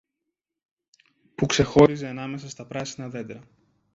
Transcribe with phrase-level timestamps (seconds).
[1.35, 3.43] που ξεχώριζε ανάμεσα στα πράσινα δέντρα.